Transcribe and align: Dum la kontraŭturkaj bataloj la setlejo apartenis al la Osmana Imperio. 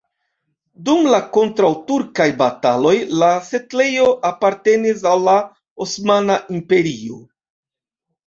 Dum 0.85 1.09
la 1.15 1.17
kontraŭturkaj 1.35 2.25
bataloj 2.39 2.93
la 3.23 3.29
setlejo 3.49 4.07
apartenis 4.31 5.05
al 5.11 5.23
la 5.27 5.37
Osmana 5.87 6.39
Imperio. 6.57 7.21